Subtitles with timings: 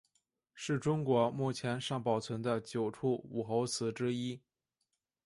[0.55, 4.41] 是中国目前尚保存的九处武侯祠之一。